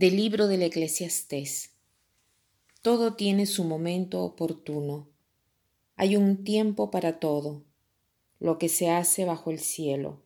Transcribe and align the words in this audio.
Del 0.00 0.14
libro 0.14 0.46
del 0.46 0.62
Eclesiastés. 0.62 1.72
Todo 2.82 3.16
tiene 3.16 3.46
su 3.46 3.64
momento 3.64 4.22
oportuno. 4.22 5.08
Hay 5.96 6.14
un 6.14 6.44
tiempo 6.44 6.92
para 6.92 7.18
todo, 7.18 7.64
lo 8.38 8.58
que 8.58 8.68
se 8.68 8.90
hace 8.90 9.24
bajo 9.24 9.50
el 9.50 9.58
cielo. 9.58 10.22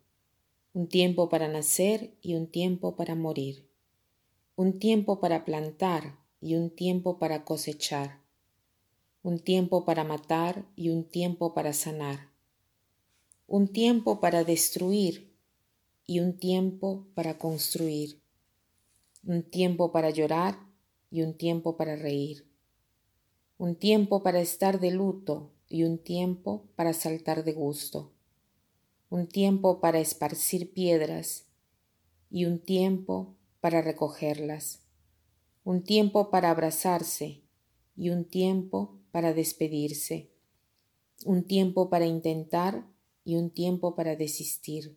Un 0.75 0.89
tiempo 0.89 1.31
para 1.31 1.49
nacer 1.49 2.13
y 2.21 2.35
un 2.35 2.49
tiempo 2.49 2.97
para 2.97 3.15
morir. 3.15 3.67
Un 4.57 4.79
tiempo 4.79 5.21
para 5.21 5.47
plantar 5.47 6.19
y 6.43 6.57
un 6.57 6.69
tiempo 6.69 7.19
para 7.19 7.47
cosechar. 7.47 8.21
Un 9.23 9.39
tiempo 9.39 9.87
para 9.87 10.05
matar 10.05 10.67
y 10.77 10.91
un 10.91 11.03
tiempo 11.05 11.55
para 11.55 11.73
sanar. 11.73 12.29
Un 13.47 13.69
tiempo 13.69 14.21
para 14.21 14.45
destruir 14.45 15.33
y 16.07 16.21
un 16.21 16.37
tiempo 16.37 17.07
para 17.15 17.39
construir 17.39 18.22
un 19.25 19.45
tiempo 19.45 19.93
para 19.93 20.11
llorar 20.11 20.59
y 21.11 21.23
un 21.23 21.35
tiempo 21.35 21.77
para 21.77 21.95
reír, 21.95 22.45
un 23.57 23.77
tiempo 23.77 24.23
para 24.23 24.41
estar 24.41 24.81
de 24.81 24.91
luto 24.91 25.53
y 25.69 25.85
un 25.85 25.99
tiempo 25.99 26.67
para 26.75 26.93
saltar 26.93 27.45
de 27.45 27.53
gusto, 27.53 28.13
un 29.11 29.29
tiempo 29.29 29.81
para 29.81 30.01
esparcir 30.01 30.73
piedras 30.73 31.47
y 32.31 32.47
un 32.47 32.59
tiempo 32.59 33.37
para 33.61 33.81
recogerlas, 33.81 34.81
un 35.63 35.85
tiempo 35.85 36.31
para 36.31 36.51
abrazarse 36.51 37.43
y 37.95 38.11
un 38.11 38.25
tiempo 38.25 38.99
para 39.13 39.35
despedirse, 39.35 40.31
un 41.25 41.45
tiempo 41.45 41.91
para 41.91 42.07
intentar 42.07 42.85
y 43.25 43.37
un 43.37 43.51
tiempo 43.51 43.95
para 43.95 44.17
desistir, 44.17 44.97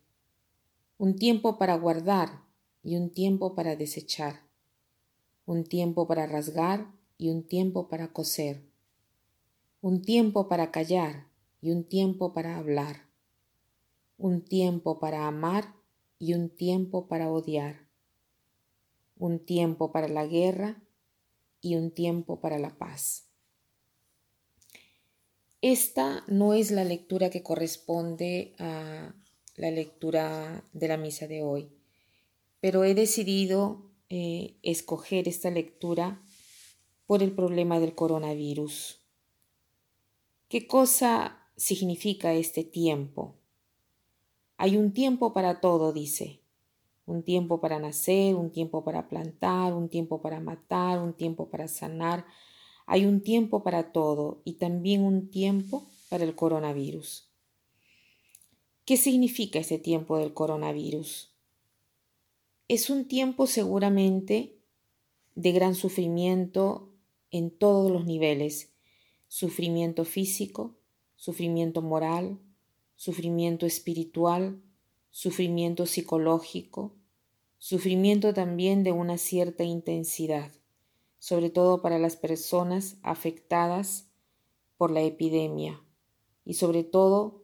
un 0.97 1.16
tiempo 1.16 1.59
para 1.59 1.75
guardar 1.75 2.44
y 2.86 2.97
un 2.97 3.09
tiempo 3.09 3.55
para 3.55 3.75
desechar, 3.75 4.44
un 5.47 5.64
tiempo 5.64 6.08
para 6.08 6.28
rasgar 6.28 6.94
y 7.17 7.30
un 7.30 7.42
tiempo 7.42 7.89
para 7.89 8.14
coser, 8.14 8.61
un 9.81 10.03
tiempo 10.03 10.47
para 10.47 10.69
callar 10.69 11.25
y 11.61 11.72
un 11.72 11.83
tiempo 11.83 12.31
para 12.31 12.58
hablar, 12.58 13.09
un 14.19 14.45
tiempo 14.45 15.00
para 15.00 15.25
amar 15.25 15.73
y 16.19 16.36
un 16.36 16.50
tiempo 16.50 17.08
para 17.08 17.31
odiar, 17.31 17.88
un 19.17 19.44
tiempo 19.44 19.92
para 19.92 20.08
la 20.08 20.27
guerra 20.27 20.83
y 21.61 21.77
un 21.77 21.89
tiempo 21.89 22.39
para 22.39 22.59
la 22.59 22.77
paz. 22.77 23.25
Esta 25.59 26.23
no 26.27 26.53
es 26.53 26.70
la 26.70 26.83
lectura 26.83 27.31
que 27.31 27.42
corresponde 27.42 28.53
a 28.59 29.16
la 29.55 29.72
lectura 29.72 30.64
de 30.73 30.88
la 30.88 30.97
misa 30.97 31.25
de 31.25 31.42
hoy 31.42 31.74
pero 32.66 32.83
he 32.83 32.95
decidido 32.95 33.91
eh, 34.09 34.58
escoger 34.63 35.27
esta 35.27 35.52
lectura 35.52 36.25
por 37.05 37.21
el 37.21 37.31
problema 37.31 37.80
del 37.80 37.94
coronavirus. 37.94 39.03
¿Qué 40.47 40.66
cosa 40.66 41.47
significa 41.55 42.33
este 42.33 42.63
tiempo? 42.63 43.36
Hay 44.58 44.77
un 44.77 44.93
tiempo 44.93 45.31
para 45.31 45.61
todo, 45.61 45.93
dice. 45.93 46.41
Un 47.05 47.21
tiempo 47.21 47.61
para 47.61 47.77
nacer, 47.77 48.33
un 48.33 48.52
tiempo 48.52 48.83
para 48.83 49.09
plantar, 49.09 49.75
un 49.75 49.88
tiempo 49.88 50.23
para 50.23 50.39
matar, 50.39 50.97
un 50.97 51.13
tiempo 51.13 51.52
para 51.52 51.67
sanar. 51.67 52.25
Hay 52.88 53.05
un 53.05 53.21
tiempo 53.21 53.61
para 53.61 53.91
todo 53.91 54.41
y 54.43 54.53
también 54.53 55.03
un 55.03 55.30
tiempo 55.30 55.88
para 56.09 56.23
el 56.23 56.33
coronavirus. 56.33 57.30
¿Qué 58.86 58.97
significa 58.97 59.59
este 59.59 59.77
tiempo 59.77 60.17
del 60.17 60.33
coronavirus? 60.33 61.34
Es 62.67 62.89
un 62.89 63.08
tiempo 63.08 63.45
seguramente 63.45 64.58
de 65.36 65.52
gran 65.52 65.76
sufrimiento 65.76 66.89
en 67.30 67.52
todos 67.52 67.92
los 67.92 68.05
niveles, 68.05 68.73
sufrimiento 69.27 70.03
físico, 70.03 70.76
sufrimiento 71.15 71.83
moral, 71.83 72.39
sufrimiento 72.95 73.67
espiritual, 73.67 74.64
sufrimiento 75.11 75.86
psicológico, 75.86 76.95
sufrimiento 77.59 78.33
también 78.33 78.83
de 78.83 78.93
una 78.93 79.20
cierta 79.20 79.64
intensidad, 79.64 80.52
sobre 81.20 81.52
todo 81.52 81.83
para 81.83 81.99
las 81.99 82.15
personas 82.15 82.97
afectadas 83.03 84.08
por 84.77 84.89
la 84.89 85.03
epidemia 85.03 85.83
y 86.45 86.55
sobre 86.55 86.83
todo 86.83 87.43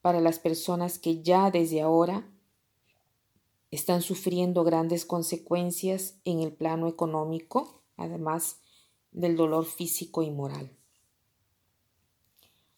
para 0.00 0.20
las 0.20 0.40
personas 0.40 0.98
que 0.98 1.22
ya 1.22 1.52
desde 1.52 1.82
ahora 1.82 2.28
están 3.70 4.02
sufriendo 4.02 4.64
grandes 4.64 5.04
consecuencias 5.04 6.16
en 6.24 6.40
el 6.40 6.52
plano 6.52 6.88
económico, 6.88 7.82
además 7.96 8.60
del 9.12 9.36
dolor 9.36 9.64
físico 9.64 10.22
y 10.22 10.30
moral. 10.30 10.76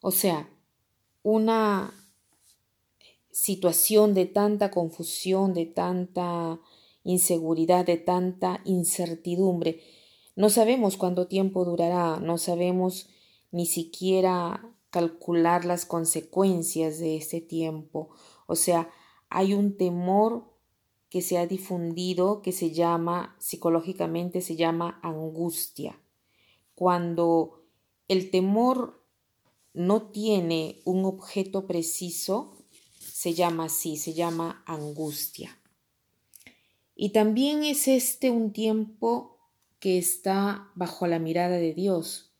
O 0.01 0.11
sea, 0.11 0.51
una 1.23 1.95
situación 3.31 4.15
de 4.15 4.27
tanta 4.27 4.71
confusión, 4.71 5.55
de 5.55 5.67
tanta 5.67 6.61
inseguridad, 7.05 7.87
de 7.87 7.97
tanta 7.97 8.61
incertidumbre. 8.65 9.81
No 10.37 10.51
sabemos 10.51 10.97
cuánto 10.97 11.27
tiempo 11.27 11.65
durará, 11.65 12.21
no 12.21 12.39
sabemos 12.39 13.09
ni 13.51 13.67
siquiera 13.67 14.69
calcular 14.91 15.65
las 15.65 15.87
consecuencias 15.87 16.99
de 16.99 17.17
este 17.17 17.41
tiempo. 17.41 18.11
O 18.47 18.57
sea, 18.57 18.91
hay 19.31 19.55
un 19.55 19.77
temor 19.77 20.52
que 21.13 21.21
se 21.21 21.37
ha 21.37 21.47
difundido 21.47 22.41
que 22.41 22.53
se 22.53 22.71
llama, 22.71 23.37
psicológicamente 23.39 24.41
se 24.41 24.57
llama 24.57 24.99
angustia. 25.03 26.01
Cuando 26.75 27.67
el 28.09 28.31
temor 28.31 29.05
no 29.75 30.05
tiene 30.05 30.81
un 30.87 31.05
objeto 31.05 31.67
preciso, 31.67 32.57
se 32.99 33.35
llama 33.35 33.67
así, 33.67 33.99
se 33.99 34.15
llama 34.15 34.65
angustia. 34.67 35.61
Y 36.97 37.11
también 37.11 37.63
es 37.63 37.89
este 37.89 38.31
un 38.31 38.55
tiempo 38.55 39.37
que 39.81 39.99
está 39.99 40.71
bajo 40.75 41.07
la 41.07 41.19
mirada 41.19 41.59
de 41.59 41.75
Dios, 41.75 42.33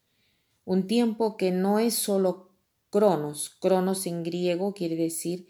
un 0.65 0.87
tiempo 0.87 1.37
que 1.37 1.51
no 1.51 1.79
es 1.79 1.93
solo 1.93 2.49
cronos, 2.89 3.51
cronos 3.51 4.07
en 4.07 4.23
griego 4.23 4.73
quiere 4.73 4.97
decir 4.97 5.47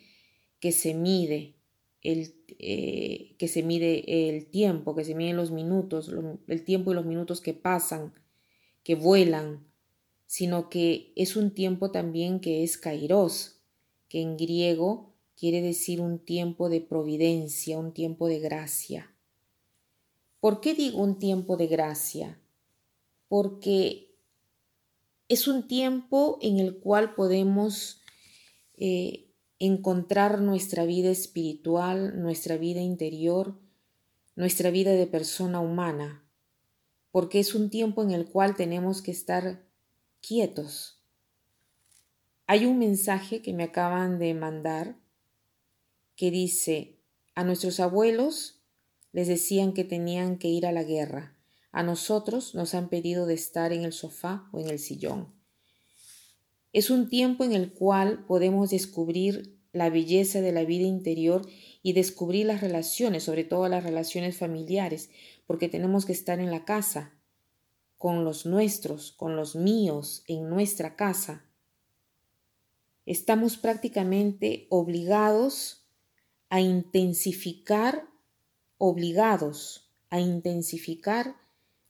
que 0.59 0.72
se 0.72 0.94
mide, 0.94 1.62
el, 2.02 2.34
eh, 2.58 3.34
que 3.38 3.48
se 3.48 3.62
mide 3.62 4.28
el 4.28 4.46
tiempo, 4.46 4.94
que 4.94 5.04
se 5.04 5.14
miden 5.14 5.36
los 5.36 5.50
minutos, 5.50 6.12
el 6.46 6.64
tiempo 6.64 6.92
y 6.92 6.94
los 6.94 7.06
minutos 7.06 7.40
que 7.40 7.54
pasan, 7.54 8.12
que 8.82 8.94
vuelan, 8.94 9.66
sino 10.26 10.68
que 10.68 11.12
es 11.16 11.36
un 11.36 11.54
tiempo 11.54 11.90
también 11.90 12.40
que 12.40 12.64
es 12.64 12.78
kairos, 12.78 13.60
que 14.08 14.20
en 14.20 14.36
griego 14.36 15.14
quiere 15.36 15.60
decir 15.60 16.00
un 16.00 16.18
tiempo 16.18 16.68
de 16.68 16.80
providencia, 16.80 17.78
un 17.78 17.92
tiempo 17.92 18.28
de 18.28 18.40
gracia. 18.40 19.14
¿Por 20.40 20.60
qué 20.60 20.74
digo 20.74 21.02
un 21.02 21.19
tiempo 21.19 21.56
de 21.56 21.66
gracia? 21.66 22.40
Porque 23.28 24.14
es 25.28 25.48
un 25.48 25.66
tiempo 25.66 26.38
en 26.42 26.58
el 26.58 26.78
cual 26.78 27.14
podemos 27.14 28.02
eh, 28.76 29.31
encontrar 29.67 30.41
nuestra 30.41 30.84
vida 30.84 31.09
espiritual, 31.11 32.21
nuestra 32.21 32.56
vida 32.56 32.81
interior, 32.81 33.61
nuestra 34.34 34.73
vida 34.73 34.91
de 34.91 35.06
persona 35.06 35.61
humana, 35.61 36.29
porque 37.12 37.38
es 37.38 37.55
un 37.55 37.70
tiempo 37.70 38.03
en 38.03 38.11
el 38.11 38.26
cual 38.26 38.56
tenemos 38.56 39.03
que 39.03 39.12
estar 39.12 39.64
quietos. 40.20 41.00
Hay 42.49 42.67
un 42.67 42.81
mensaje 42.81 43.41
que 43.41 43.53
me 43.53 43.62
acaban 43.62 44.19
de 44.19 44.35
mandar 44.35 44.97
que 46.17 46.32
dice, 46.32 46.99
a 47.37 47.44
nuestros 47.44 47.79
abuelos 47.79 48.65
les 49.12 49.29
decían 49.29 49.75
que 49.75 49.85
tenían 49.85 50.38
que 50.38 50.49
ir 50.49 50.67
a 50.67 50.73
la 50.73 50.82
guerra, 50.82 51.37
a 51.70 51.85
nosotros 51.85 52.56
nos 52.56 52.75
han 52.75 52.88
pedido 52.88 53.26
de 53.26 53.35
estar 53.35 53.73
en 53.73 53.85
el 53.85 53.93
sofá 53.93 54.49
o 54.53 54.58
en 54.58 54.70
el 54.70 54.81
sillón. 54.81 55.32
Es 56.72 56.90
un 56.90 57.08
tiempo 57.08 57.44
en 57.44 57.52
el 57.52 57.72
cual 57.72 58.24
podemos 58.26 58.70
descubrir 58.70 59.58
la 59.72 59.90
belleza 59.90 60.40
de 60.40 60.52
la 60.52 60.64
vida 60.64 60.86
interior 60.86 61.46
y 61.82 61.92
descubrir 61.92 62.46
las 62.46 62.60
relaciones, 62.60 63.24
sobre 63.24 63.44
todo 63.44 63.69
las 63.69 63.84
relaciones 63.84 64.36
familiares, 64.36 65.10
porque 65.46 65.69
tenemos 65.69 66.06
que 66.06 66.12
estar 66.12 66.40
en 66.40 66.50
la 66.50 66.64
casa, 66.64 67.12
con 67.98 68.24
los 68.24 68.46
nuestros, 68.46 69.12
con 69.12 69.36
los 69.36 69.54
míos, 69.54 70.24
en 70.26 70.48
nuestra 70.48 70.96
casa. 70.96 71.44
Estamos 73.06 73.56
prácticamente 73.56 74.66
obligados 74.70 75.86
a 76.48 76.60
intensificar, 76.60 78.06
obligados 78.78 79.90
a 80.10 80.20
intensificar 80.20 81.36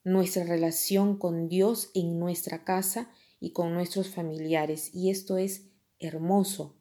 nuestra 0.05 0.45
relación 0.45 1.17
con 1.17 1.49
Dios 1.49 1.91
en 1.95 2.19
nuestra 2.19 2.65
casa 2.65 3.11
y 3.43 3.51
con 3.51 3.75
nuestros 3.75 4.09
familiares. 4.09 4.95
Y 4.95 5.11
esto 5.11 5.37
es 5.37 5.67
hermoso. 5.99 6.77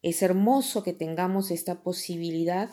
Es 0.00 0.22
hermoso 0.22 0.82
que 0.82 0.94
tengamos 0.94 1.50
esta 1.50 1.82
posibilidad 1.82 2.70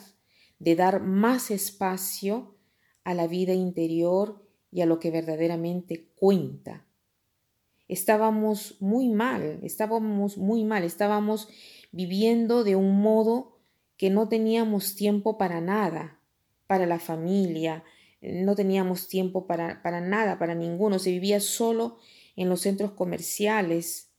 de 0.58 0.76
dar 0.76 1.02
más 1.02 1.50
espacio 1.50 2.56
a 3.04 3.12
la 3.12 3.26
vida 3.26 3.52
interior 3.52 4.48
y 4.72 4.80
a 4.80 4.86
lo 4.86 4.98
que 4.98 5.10
verdaderamente 5.10 6.08
cuenta. 6.16 6.86
Estábamos 7.86 8.80
muy 8.80 9.10
mal, 9.10 9.60
estábamos 9.62 10.38
muy 10.38 10.64
mal, 10.64 10.82
estábamos 10.82 11.48
viviendo 11.92 12.64
de 12.64 12.76
un 12.76 13.02
modo 13.02 13.58
que 13.98 14.08
no 14.08 14.26
teníamos 14.26 14.96
tiempo 14.96 15.36
para 15.36 15.60
nada, 15.60 16.18
para 16.66 16.86
la 16.86 16.98
familia, 16.98 17.84
no 18.22 18.54
teníamos 18.54 19.06
tiempo 19.06 19.46
para, 19.46 19.82
para 19.82 20.00
nada, 20.00 20.38
para 20.38 20.54
ninguno, 20.54 20.98
se 20.98 21.10
vivía 21.10 21.40
solo 21.40 21.98
en 22.36 22.48
los 22.48 22.60
centros 22.60 22.92
comerciales, 22.92 24.10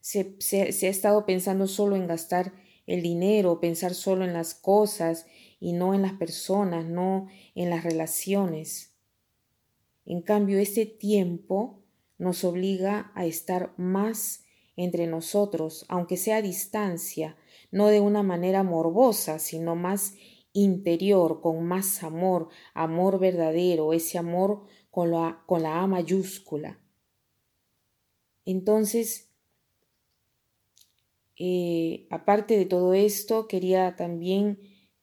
se, 0.00 0.36
se, 0.40 0.86
ha 0.86 0.90
estado 0.90 1.26
pensando 1.26 1.66
solo 1.66 1.96
en 1.96 2.06
gastar 2.06 2.52
el 2.86 3.02
dinero, 3.02 3.60
pensar 3.60 3.94
solo 3.94 4.24
en 4.24 4.32
las 4.32 4.54
cosas 4.54 5.26
y 5.60 5.72
no 5.72 5.94
en 5.94 6.02
las 6.02 6.14
personas, 6.14 6.86
no 6.86 7.28
en 7.54 7.70
las 7.70 7.84
relaciones. 7.84 8.94
En 10.06 10.22
cambio, 10.22 10.58
este 10.58 10.86
tiempo 10.86 11.84
nos 12.18 12.44
obliga 12.44 13.12
a 13.14 13.26
estar 13.26 13.74
más 13.76 14.44
entre 14.76 15.06
nosotros, 15.06 15.84
aunque 15.88 16.16
sea 16.16 16.38
a 16.38 16.42
distancia, 16.42 17.36
no 17.70 17.88
de 17.88 18.00
una 18.00 18.22
manera 18.22 18.62
morbosa, 18.62 19.38
sino 19.38 19.76
más 19.76 20.14
interior, 20.52 21.40
con 21.40 21.64
más 21.64 22.02
amor, 22.02 22.48
amor 22.74 23.18
verdadero, 23.18 23.92
ese 23.92 24.18
amor 24.18 24.64
con 24.90 25.10
la, 25.10 25.42
con 25.46 25.62
la 25.62 25.82
A 25.82 25.86
mayúscula. 25.86 26.80
Entonces, 28.50 29.28
eh, 31.36 32.06
aparte 32.10 32.56
de 32.56 32.66
todo 32.66 32.94
esto, 32.94 33.48
quería 33.48 33.96
también 33.96 34.58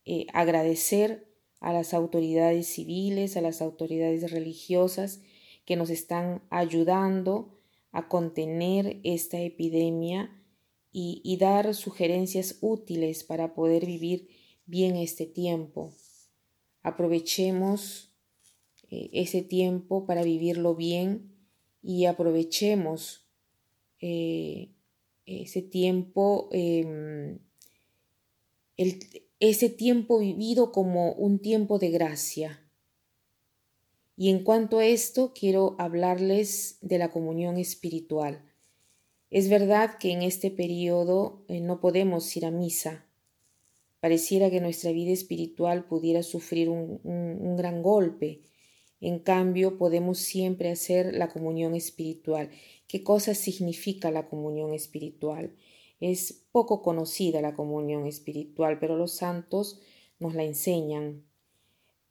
eh, 0.05 0.27
agradecer 0.33 1.27
a 1.59 1.73
las 1.73 1.94
autoridades 1.94 2.67
civiles, 2.67 3.38
a 3.38 3.41
las 3.41 3.61
autoridades 3.61 4.31
religiosas 4.31 5.21
que 5.65 5.75
nos 5.75 5.89
están 5.89 6.44
ayudando 6.49 7.57
a 7.91 8.07
contener 8.07 8.99
esta 9.03 9.39
epidemia 9.39 10.33
y, 10.91 11.38
dar 11.39 11.75
sugerencias 11.75 12.57
útiles 12.61 13.23
para 13.23 13.53
poder 13.53 13.85
vivir 13.85 14.29
bien 14.65 14.95
este 14.95 15.27
tiempo. 15.27 15.94
Aprovechemos 16.81 18.11
eh, 18.89 19.09
ese 19.13 19.44
tiempo 19.44 20.07
para 20.07 20.23
vivirlo 20.23 20.75
bien 20.75 21.35
y 21.83 22.05
aprovechemos 22.05 23.26
eh, 23.99 24.69
ese 25.25 25.61
tiempo, 25.61 26.49
em, 26.51 27.39
ese 29.39 29.69
tiempo 29.69 30.19
vivido 30.19 30.71
como 30.71 31.13
un 31.13 31.39
tiempo 31.39 31.79
de 31.79 31.89
gracia. 31.89 32.63
Y 34.15 34.29
en 34.29 34.44
cuanto 34.44 34.79
a 34.79 34.85
esto, 34.85 35.33
quiero 35.33 35.75
hablarles 35.77 36.77
de 36.81 36.97
la 36.97 37.11
comunión 37.11 37.57
espiritual. 37.57 38.44
Es 39.29 39.49
verdad 39.49 39.97
que 39.99 40.11
en 40.11 40.21
este 40.21 40.49
periodo 40.49 41.44
eh, 41.47 41.59
no 41.59 41.79
podemos 41.79 42.35
ir 42.38 42.45
a 42.45 42.51
misa. 42.51 43.05
Pareciera 43.99 44.49
que 44.49 44.61
nuestra 44.61 44.91
vida 44.91 45.11
espiritual 45.11 45.85
pudiera 45.85 46.23
sufrir 46.23 46.69
un 46.69 47.55
gran 47.57 47.81
golpe. 47.81 48.41
En 48.99 49.19
cambio, 49.19 49.77
podemos 49.77 50.19
siempre 50.19 50.71
hacer 50.71 51.13
la 51.13 51.29
comunión 51.29 51.75
espiritual 51.75 52.49
qué 52.88 53.03
cosa 53.03 53.35
significa 53.35 54.11
la 54.11 54.27
comunión 54.27 54.73
espiritual. 54.73 55.53
Es 55.99 56.45
poco 56.51 56.81
conocida 56.81 57.41
la 57.41 57.53
comunión 57.53 58.07
espiritual, 58.07 58.79
pero 58.79 58.97
los 58.97 59.11
santos 59.11 59.79
nos 60.19 60.35
la 60.35 60.44
enseñan. 60.44 61.23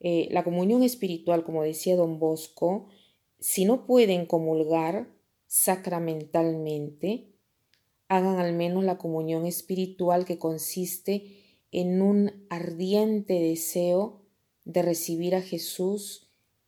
Eh, 0.00 0.28
la 0.30 0.44
comunión 0.44 0.82
espiritual, 0.82 1.44
como 1.44 1.62
decía 1.62 1.96
don 1.96 2.18
Bosco, 2.18 2.88
si 3.38 3.64
no 3.64 3.86
pueden 3.86 4.26
comulgar 4.26 5.08
sacramentalmente, 5.46 7.32
hagan 8.08 8.38
al 8.38 8.52
menos 8.52 8.84
la 8.84 8.98
comunión 8.98 9.46
espiritual 9.46 10.24
que 10.24 10.38
consiste 10.38 11.42
en 11.72 12.02
un 12.02 12.46
ardiente 12.50 13.34
deseo 13.34 14.22
de 14.64 14.82
recibir 14.82 15.34
a 15.34 15.42
Jesús 15.42 16.25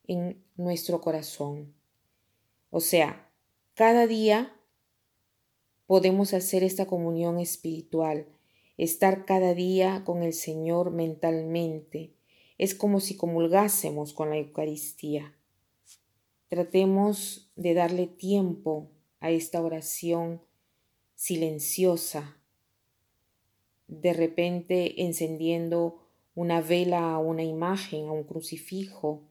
en 0.09 0.43
nuestro 0.57 1.01
corazón. 1.01 1.73
O 2.71 2.81
sea, 2.81 3.31
cada 3.75 4.09
día 4.09 4.53
podemos 5.87 6.35
hacer 6.35 6.65
esta 6.65 6.87
comunión 6.87 7.39
espiritual, 7.39 8.27
estar 8.77 9.25
cada 9.25 9.55
día 9.55 10.03
con 10.05 10.23
el 10.23 10.33
Señor 10.33 10.91
mentalmente. 10.91 12.15
Es 12.59 12.75
como 12.75 12.99
si 12.99 13.17
comulgásemos 13.17 14.13
con 14.13 14.31
la 14.31 14.39
Eucaristía. 14.39 15.37
Tratemos 16.49 17.53
de 17.55 17.75
darle 17.75 18.07
tiempo 18.07 18.91
a 19.21 19.31
esta 19.31 19.63
oración 19.63 20.43
silenciosa, 21.15 22.37
de 23.87 24.13
repente 24.13 25.03
encendiendo 25.03 26.03
una 26.35 26.61
vela 26.61 27.13
a 27.13 27.19
una 27.19 27.43
imagen, 27.43 28.07
a 28.07 28.13
un 28.13 28.23
crucifijo, 28.23 29.28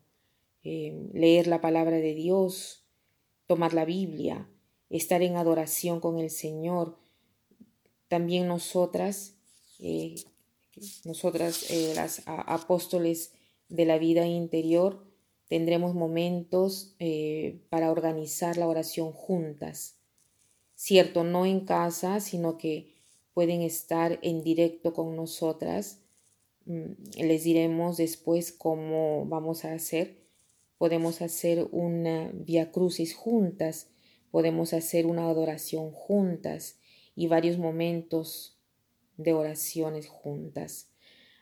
eh, 0.63 1.09
leer 1.13 1.47
la 1.47 1.61
palabra 1.61 1.97
de 1.97 2.13
Dios, 2.13 2.87
tomar 3.47 3.73
la 3.73 3.85
Biblia, 3.85 4.49
estar 4.89 5.21
en 5.21 5.35
adoración 5.35 5.99
con 5.99 6.19
el 6.19 6.29
Señor. 6.29 6.97
También 8.07 8.47
nosotras, 8.47 9.35
eh, 9.79 10.15
nosotras 11.05 11.69
eh, 11.71 11.93
las 11.95 12.23
apóstoles 12.25 13.33
de 13.69 13.85
la 13.85 13.97
vida 13.97 14.25
interior, 14.27 15.05
tendremos 15.47 15.93
momentos 15.93 16.95
eh, 16.99 17.61
para 17.69 17.91
organizar 17.91 18.57
la 18.57 18.67
oración 18.67 19.11
juntas. 19.11 19.95
Cierto, 20.75 21.23
no 21.23 21.45
en 21.45 21.61
casa, 21.61 22.19
sino 22.19 22.57
que 22.57 22.93
pueden 23.33 23.61
estar 23.61 24.19
en 24.21 24.43
directo 24.43 24.93
con 24.93 25.15
nosotras. 25.15 26.01
Mm, 26.65 26.91
les 27.17 27.43
diremos 27.43 27.97
después 27.97 28.51
cómo 28.51 29.25
vamos 29.25 29.63
a 29.65 29.73
hacer 29.73 30.26
podemos 30.77 31.21
hacer 31.21 31.67
una 31.71 32.31
via 32.33 32.71
crucis 32.71 33.15
juntas, 33.15 33.89
podemos 34.31 34.73
hacer 34.73 35.05
una 35.05 35.29
adoración 35.29 35.91
juntas 35.91 36.79
y 37.15 37.27
varios 37.27 37.57
momentos 37.57 38.59
de 39.17 39.33
oraciones 39.33 40.07
juntas. 40.07 40.89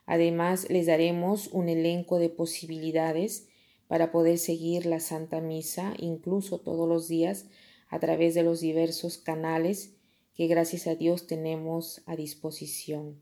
Además, 0.05 0.69
les 0.69 0.85
daremos 0.85 1.47
un 1.47 1.67
elenco 1.67 2.19
de 2.19 2.29
posibilidades 2.29 3.47
para 3.87 4.11
poder 4.11 4.37
seguir 4.37 4.85
la 4.85 4.99
Santa 4.99 5.41
Misa, 5.41 5.93
incluso 5.97 6.59
todos 6.59 6.87
los 6.87 7.07
días, 7.07 7.47
a 7.89 7.99
través 7.99 8.33
de 8.33 8.43
los 8.43 8.61
diversos 8.61 9.17
canales 9.17 9.95
que 10.35 10.47
gracias 10.47 10.87
a 10.87 10.95
Dios 10.95 11.27
tenemos 11.27 12.01
a 12.05 12.15
disposición. 12.15 13.21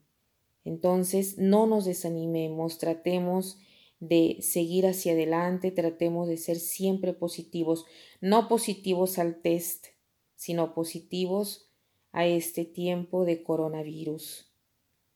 Entonces, 0.66 1.38
no 1.38 1.68
nos 1.68 1.86
desanimemos, 1.86 2.78
tratemos 2.78 3.58
de 4.08 4.38
seguir 4.42 4.86
hacia 4.86 5.14
adelante, 5.14 5.72
tratemos 5.72 6.28
de 6.28 6.38
ser 6.38 6.58
siempre 6.58 7.14
positivos, 7.14 7.86
no 8.22 8.48
positivos 8.48 9.18
al 9.20 9.42
test, 9.42 9.88
sino 10.36 10.74
positivos 10.74 11.70
a 12.12 12.26
este 12.26 12.66
tiempo 12.66 13.26
de 13.26 13.44
coronavirus. 13.44 14.52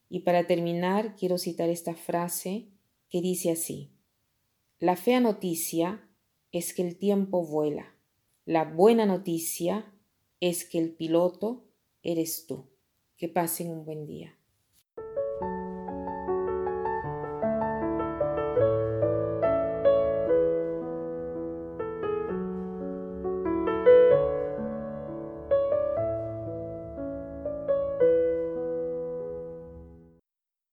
Y 0.09 0.21
para 0.21 0.47
terminar, 0.47 1.15
quiero 1.15 1.37
citar 1.37 1.69
esta 1.69 1.95
frase 1.95 2.69
que 3.09 3.21
dice 3.21 3.51
así, 3.51 3.91
la 4.79 4.95
fea 4.95 5.19
noticia 5.19 6.07
es 6.51 6.73
que 6.73 6.81
el 6.81 6.97
tiempo 6.97 7.45
vuela, 7.45 7.93
la 8.45 8.63
buena 8.63 9.05
noticia 9.05 9.91
es 10.39 10.63
que 10.63 10.79
el 10.79 10.93
piloto 10.93 11.65
eres 12.03 12.45
tú. 12.47 12.65
Que 13.17 13.27
pasen 13.27 13.71
un 13.71 13.83
buen 13.83 14.05
día. 14.05 14.37